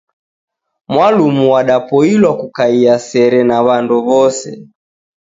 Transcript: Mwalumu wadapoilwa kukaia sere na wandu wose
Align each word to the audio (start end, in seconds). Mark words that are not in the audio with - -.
Mwalumu 0.87 1.51
wadapoilwa 1.51 2.37
kukaia 2.37 2.99
sere 2.99 3.43
na 3.43 3.61
wandu 3.61 4.07
wose 4.07 4.67